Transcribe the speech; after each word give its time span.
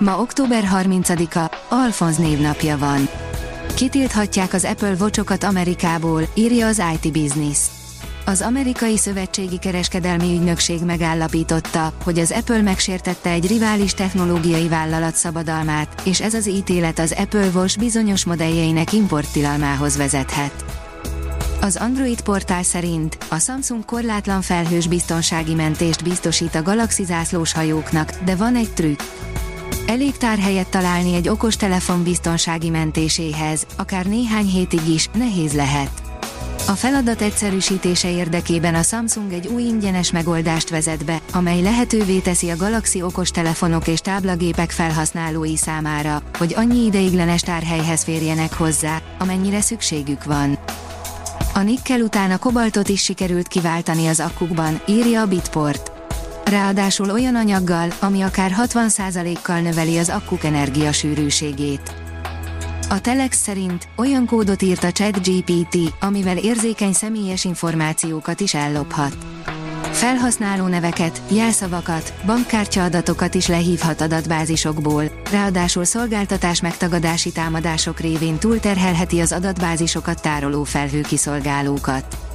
Ma 0.00 0.20
október 0.20 0.68
30-a, 0.72 1.56
Alfonz 1.68 2.16
névnapja 2.16 2.78
van. 2.78 3.08
Kitilthatják 3.74 4.52
az 4.52 4.64
Apple 4.64 4.94
vocsokat 4.94 5.44
Amerikából, 5.44 6.22
írja 6.34 6.66
az 6.66 6.82
IT 6.92 7.12
Business. 7.12 7.58
Az 8.24 8.40
amerikai 8.40 8.96
szövetségi 8.96 9.58
kereskedelmi 9.58 10.34
ügynökség 10.36 10.84
megállapította, 10.84 11.92
hogy 12.04 12.18
az 12.18 12.30
Apple 12.30 12.62
megsértette 12.62 13.30
egy 13.30 13.46
rivális 13.46 13.94
technológiai 13.94 14.68
vállalat 14.68 15.14
szabadalmát, 15.14 16.02
és 16.04 16.20
ez 16.20 16.34
az 16.34 16.48
ítélet 16.48 16.98
az 16.98 17.14
Apple 17.18 17.48
Watch 17.54 17.78
bizonyos 17.78 18.24
modelljeinek 18.24 18.92
importtilalmához 18.92 19.96
vezethet. 19.96 20.64
Az 21.60 21.76
Android 21.76 22.20
portál 22.20 22.62
szerint 22.62 23.18
a 23.28 23.38
Samsung 23.38 23.84
korlátlan 23.84 24.42
felhős 24.42 24.86
biztonsági 24.86 25.54
mentést 25.54 26.02
biztosít 26.02 26.54
a 26.54 26.62
Galaxy 26.62 27.04
zászlós 27.04 27.52
hajóknak, 27.52 28.10
de 28.24 28.36
van 28.36 28.56
egy 28.56 28.70
trükk. 28.70 29.00
Elég 29.90 30.16
tárhelyet 30.16 30.68
találni 30.68 31.14
egy 31.14 31.28
okos 31.28 31.56
telefon 31.56 32.02
biztonsági 32.02 32.68
mentéséhez, 32.68 33.66
akár 33.76 34.06
néhány 34.06 34.46
hétig 34.46 34.88
is, 34.88 35.08
nehéz 35.12 35.52
lehet. 35.52 35.90
A 36.66 36.72
feladat 36.72 37.20
egyszerűsítése 37.20 38.10
érdekében 38.10 38.74
a 38.74 38.82
Samsung 38.82 39.32
egy 39.32 39.46
új 39.46 39.62
ingyenes 39.62 40.12
megoldást 40.12 40.70
vezet 40.70 41.04
be, 41.04 41.20
amely 41.32 41.62
lehetővé 41.62 42.18
teszi 42.18 42.50
a 42.50 42.56
Galaxy 42.56 43.02
okostelefonok 43.02 43.86
és 43.86 44.00
táblagépek 44.00 44.70
felhasználói 44.70 45.56
számára, 45.56 46.22
hogy 46.38 46.54
annyi 46.56 46.84
ideiglenes 46.84 47.40
tárhelyhez 47.40 48.04
férjenek 48.04 48.52
hozzá, 48.52 49.02
amennyire 49.18 49.60
szükségük 49.60 50.24
van. 50.24 50.58
A 51.54 51.60
nikkel 51.60 52.00
után 52.00 52.30
a 52.30 52.38
kobaltot 52.38 52.88
is 52.88 53.02
sikerült 53.02 53.48
kiváltani 53.48 54.06
az 54.06 54.20
akkukban, 54.20 54.80
írja 54.86 55.20
a 55.20 55.26
Bitport 55.26 55.99
ráadásul 56.50 57.10
olyan 57.10 57.34
anyaggal, 57.34 57.92
ami 58.00 58.22
akár 58.22 58.54
60%-kal 58.56 59.60
növeli 59.60 59.98
az 59.98 60.08
akkuk 60.08 60.44
energiasűrűségét. 60.44 61.92
A 62.88 63.00
Telex 63.00 63.36
szerint 63.36 63.88
olyan 63.96 64.26
kódot 64.26 64.62
írt 64.62 64.84
a 64.84 64.92
ChatGPT, 64.92 65.76
amivel 66.00 66.36
érzékeny 66.36 66.92
személyes 66.92 67.44
információkat 67.44 68.40
is 68.40 68.54
ellophat. 68.54 69.16
Felhasználó 69.92 70.66
neveket, 70.66 71.22
jelszavakat, 71.28 72.14
bankkártya 72.26 72.84
adatokat 72.84 73.34
is 73.34 73.46
lehívhat 73.46 74.00
adatbázisokból, 74.00 75.04
ráadásul 75.30 75.84
szolgáltatás 75.84 76.60
megtagadási 76.60 77.32
támadások 77.32 78.00
révén 78.00 78.38
túlterhelheti 78.38 79.20
az 79.20 79.32
adatbázisokat 79.32 80.22
tároló 80.22 80.64
felhőkiszolgálókat. 80.64 82.29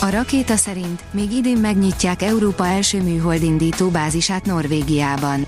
A 0.00 0.10
rakéta 0.10 0.56
szerint 0.56 1.02
még 1.10 1.32
idén 1.32 1.56
megnyitják 1.56 2.22
Európa 2.22 2.66
első 2.66 3.02
műholdindító 3.02 3.88
bázisát 3.88 4.44
Norvégiában. 4.46 5.46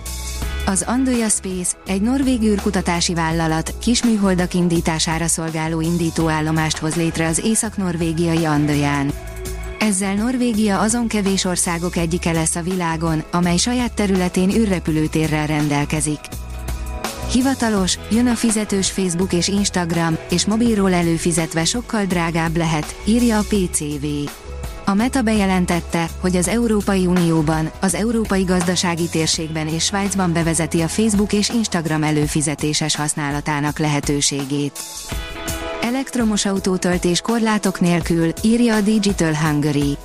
Az 0.67 0.85
Andoja 0.87 1.29
Space, 1.29 1.73
egy 1.87 2.03
norvég 2.03 2.43
űrkutatási 2.43 3.15
vállalat, 3.15 3.75
kisműholdak 3.81 4.55
indítására 4.55 5.27
szolgáló 5.27 5.81
indítóállomást 5.81 6.79
hoz 6.79 6.95
létre 6.95 7.27
az 7.27 7.41
észak-norvégiai 7.45 8.45
Andoján. 8.45 9.13
Ezzel 9.79 10.15
Norvégia 10.15 10.81
azon 10.81 11.09
kevés 11.09 11.45
országok 11.45 11.97
egyike 11.97 12.33
lesz 12.33 12.57
a 12.57 12.63
világon, 12.63 13.23
amely 13.33 13.57
saját 13.57 13.93
területén 13.93 14.51
űrrepülőtérrel 14.51 15.47
rendelkezik. 15.47 16.21
Hivatalos, 17.33 17.99
jön 18.11 18.27
a 18.27 18.35
fizetős 18.35 18.91
Facebook 18.91 19.33
és 19.33 19.49
Instagram, 19.49 20.19
és 20.31 20.47
mobilról 20.47 20.93
előfizetve 20.93 21.65
sokkal 21.65 22.05
drágább 22.05 22.57
lehet, 22.57 22.95
írja 23.05 23.39
a 23.39 23.43
PCV. 23.49 24.07
A 24.85 24.95
Meta 24.95 25.23
bejelentette, 25.23 26.09
hogy 26.21 26.37
az 26.37 26.49
Európai 26.49 27.07
Unióban, 27.07 27.71
az 27.81 27.95
Európai 27.95 28.43
Gazdasági 28.43 29.09
Térségben 29.09 29.69
és 29.69 29.85
Svájcban 29.85 30.33
bevezeti 30.33 30.81
a 30.81 30.89
Facebook 30.89 31.33
és 31.33 31.49
Instagram 31.49 32.03
előfizetéses 32.03 32.97
használatának 32.97 33.79
lehetőségét. 33.79 34.79
Elektromos 35.83 36.45
autótöltés 36.45 37.21
korlátok 37.21 37.81
nélkül, 37.81 38.33
írja 38.43 38.75
a 38.75 38.81
Digital 38.81 39.35
Hungary. 39.35 39.97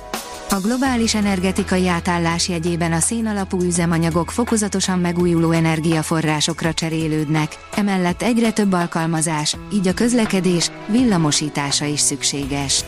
A 0.50 0.60
globális 0.60 1.14
energetikai 1.14 1.88
átállás 1.88 2.48
jegyében 2.48 2.92
a 2.92 3.00
szénalapú 3.00 3.62
üzemanyagok 3.62 4.30
fokozatosan 4.30 4.98
megújuló 4.98 5.50
energiaforrásokra 5.50 6.72
cserélődnek, 6.72 7.58
emellett 7.74 8.22
egyre 8.22 8.50
több 8.50 8.72
alkalmazás, 8.72 9.56
így 9.72 9.88
a 9.88 9.94
közlekedés, 9.94 10.70
villamosítása 10.86 11.84
is 11.84 12.00
szükséges. 12.00 12.84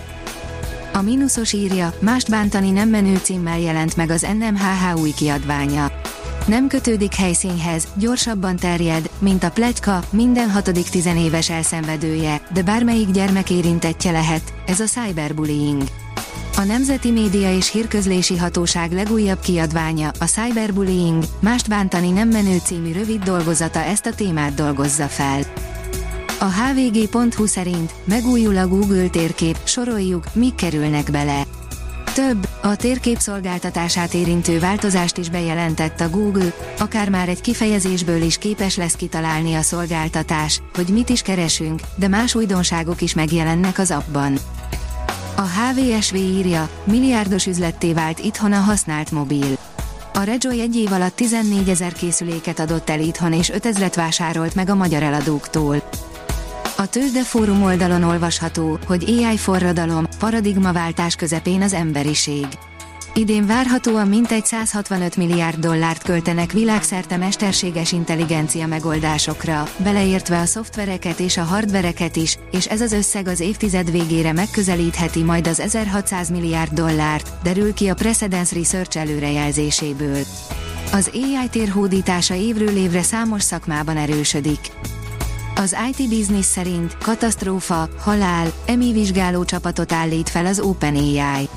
A 0.93 1.03
mínuszos 1.03 1.53
írja, 1.53 1.95
mást 2.01 2.31
bántani 2.31 2.71
nem 2.71 2.89
menő 2.89 3.17
címmel 3.17 3.59
jelent 3.59 3.97
meg 3.97 4.11
az 4.11 4.27
NMHH 4.39 5.01
új 5.01 5.11
kiadványa. 5.11 5.93
Nem 6.47 6.69
kötődik 6.69 7.15
helyszínhez, 7.15 7.89
gyorsabban 7.95 8.57
terjed, 8.57 9.11
mint 9.19 9.45
a 9.45 9.51
pletyka, 9.51 10.03
minden 10.11 10.51
hatodik 10.51 10.89
tizenéves 10.89 11.51
elszenvedője, 11.51 12.43
de 12.53 12.63
bármelyik 12.63 13.11
gyermek 13.11 13.51
érintettje 13.51 14.11
lehet, 14.11 14.53
ez 14.67 14.81
a 14.81 14.85
cyberbullying. 14.85 15.83
A 16.61 16.65
Nemzeti 16.65 17.11
Média 17.11 17.57
és 17.57 17.71
Hírközlési 17.71 18.37
Hatóság 18.37 18.93
legújabb 18.93 19.41
kiadványa, 19.41 20.11
a 20.19 20.25
Cyberbullying, 20.25 21.25
mást 21.39 21.69
bántani 21.69 22.11
nem 22.11 22.29
menő 22.29 22.59
című 22.65 22.93
rövid 22.93 23.23
dolgozata 23.23 23.79
ezt 23.79 24.07
a 24.07 24.15
témát 24.15 24.55
dolgozza 24.55 25.07
fel. 25.07 25.41
A 26.41 26.45
hvg.hu 26.45 27.47
szerint 27.47 27.95
megújul 28.05 28.57
a 28.57 28.69
Google 28.69 29.09
térkép, 29.09 29.57
soroljuk, 29.65 30.25
mik 30.35 30.55
kerülnek 30.55 31.11
bele. 31.11 31.43
Több, 32.15 32.49
a 32.63 32.77
térkép 32.77 33.19
szolgáltatását 33.19 34.15
érintő 34.15 34.59
változást 34.59 35.17
is 35.17 35.31
bejelentett 35.31 36.01
a 36.01 36.11
Google, 36.11 36.53
akár 36.79 37.09
már 37.09 37.29
egy 37.29 37.41
kifejezésből 37.41 38.23
is 38.23 38.39
képes 38.39 38.77
lesz 38.77 38.97
kitalálni 38.97 39.55
a 39.55 39.63
szolgáltatás, 39.63 40.63
hogy 40.75 40.89
mit 40.89 41.09
is 41.09 41.23
keresünk, 41.23 41.81
de 41.95 42.09
más 42.09 42.35
újdonságok 42.35 43.01
is 43.01 43.15
megjelennek 43.15 43.79
az 43.79 43.91
appban. 43.91 44.39
HVSV 45.61 46.15
írja, 46.15 46.69
milliárdos 46.85 47.47
üzletté 47.47 47.93
vált 47.93 48.19
itthon 48.19 48.53
a 48.53 48.61
használt 48.61 49.11
mobil. 49.11 49.59
A 50.13 50.23
Rejoy 50.23 50.61
egy 50.61 50.77
év 50.77 50.93
alatt 50.93 51.17
14 51.17 51.69
ezer 51.69 51.93
készüléket 51.93 52.59
adott 52.59 52.91
el 52.91 53.01
itthon 53.01 53.33
és 53.33 53.53
5000-et 53.55 53.93
vásárolt 53.97 54.55
meg 54.55 54.69
a 54.69 54.75
magyar 54.75 55.03
eladóktól. 55.03 55.83
A 56.77 56.87
Tőzde 56.87 57.23
fórum 57.23 57.63
oldalon 57.63 58.03
olvasható, 58.03 58.79
hogy 58.87 59.05
AI 59.09 59.37
forradalom, 59.37 60.05
paradigmaváltás 60.19 61.15
közepén 61.15 61.63
az 61.63 61.73
emberiség. 61.73 62.47
Idén 63.15 63.47
várhatóan 63.47 64.09
mintegy 64.09 64.45
165 64.45 65.17
milliárd 65.17 65.59
dollárt 65.59 66.03
költenek 66.03 66.53
világszerte 66.53 67.17
mesterséges 67.17 67.93
intelligencia 67.93 68.67
megoldásokra, 68.67 69.69
beleértve 69.77 70.39
a 70.39 70.45
szoftvereket 70.45 71.19
és 71.21 71.37
a 71.37 71.43
hardvereket 71.43 72.17
is, 72.17 72.39
és 72.51 72.67
ez 72.67 72.81
az 72.81 72.93
összeg 72.93 73.29
az 73.29 73.41
évtized 73.41 73.91
végére 73.91 74.33
megközelítheti 74.33 75.23
majd 75.23 75.47
az 75.47 75.61
1600 75.61 76.31
milliárd 76.31 76.73
dollárt, 76.73 77.31
derül 77.43 77.75
ki 77.75 77.89
a 77.89 77.95
Precedence 77.95 78.55
Research 78.55 78.97
előrejelzéséből. 78.97 80.21
Az 80.93 81.11
AI 81.13 81.49
térhódítása 81.51 82.35
évről 82.35 82.77
évre 82.77 83.03
számos 83.03 83.43
szakmában 83.43 83.97
erősödik. 83.97 84.61
Az 85.55 85.77
IT 85.91 86.09
Business 86.09 86.47
szerint 86.47 86.97
katasztrófa, 86.99 87.89
halál, 87.99 88.53
emi 88.67 88.93
vizsgáló 88.93 89.45
csapatot 89.45 89.93
állít 89.93 90.29
fel 90.29 90.47
az 90.47 90.61
OpenAI. 90.61 91.49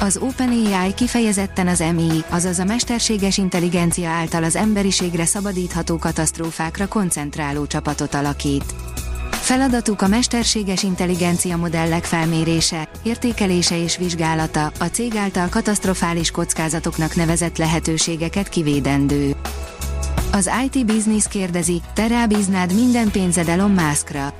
Az 0.00 0.16
OpenAI 0.16 0.94
kifejezetten 0.94 1.68
az 1.68 1.84
MI, 1.94 2.24
azaz 2.28 2.58
a 2.58 2.64
mesterséges 2.64 3.38
intelligencia 3.38 4.08
által 4.08 4.44
az 4.44 4.56
emberiségre 4.56 5.24
szabadítható 5.24 5.96
katasztrófákra 5.98 6.88
koncentráló 6.88 7.66
csapatot 7.66 8.14
alakít. 8.14 8.74
Feladatuk 9.30 10.02
a 10.02 10.08
mesterséges 10.08 10.82
intelligencia 10.82 11.56
modellek 11.56 12.04
felmérése, 12.04 12.88
értékelése 13.02 13.82
és 13.82 13.96
vizsgálata, 13.96 14.72
a 14.78 14.84
cég 14.84 15.16
által 15.16 15.48
katasztrofális 15.48 16.30
kockázatoknak 16.30 17.14
nevezett 17.14 17.56
lehetőségeket 17.56 18.48
kivédendő. 18.48 19.36
Az 20.32 20.50
IT 20.64 20.86
Business 20.86 21.28
kérdezi, 21.28 21.80
te 21.94 22.06
rábíznád 22.06 22.74
minden 22.74 23.10
pénzed 23.10 23.48
Elon 23.48 23.70
Muskra. 23.70 24.34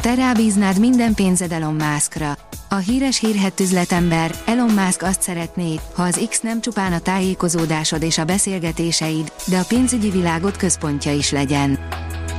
Te 0.00 0.14
rábíznád 0.14 0.78
minden 0.78 1.14
pénzed 1.14 1.52
Elon 1.52 1.74
Muskra. 1.74 2.37
A 2.70 2.76
híres 2.76 3.18
hírhet 3.18 3.60
üzletember, 3.60 4.34
Elon 4.44 4.70
Musk 4.70 5.02
azt 5.02 5.22
szeretné, 5.22 5.80
ha 5.94 6.02
az 6.02 6.26
X 6.28 6.40
nem 6.40 6.60
csupán 6.60 6.92
a 6.92 6.98
tájékozódásod 6.98 8.02
és 8.02 8.18
a 8.18 8.24
beszélgetéseid, 8.24 9.32
de 9.46 9.58
a 9.58 9.64
pénzügyi 9.68 10.10
világot 10.10 10.56
központja 10.56 11.12
is 11.12 11.30
legyen. 11.30 11.78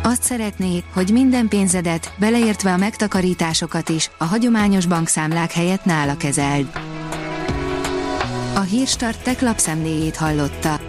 Azt 0.04 0.24
szeretné, 0.24 0.84
hogy 0.94 1.12
minden 1.12 1.48
pénzedet, 1.48 2.14
beleértve 2.20 2.74
a 2.74 2.78
megtakarításokat 2.78 3.90
is, 3.90 4.12
a 4.18 4.24
hagyományos 4.24 4.86
bankszámlák 4.86 5.52
helyett 5.52 5.86
nála 5.86 6.18
kezeld. 6.18 6.68
A 8.56 8.60
Hírstart 8.60 9.24
tech 9.24 9.44
lapszemléjét 9.44 10.16
hallotta. 10.16 10.89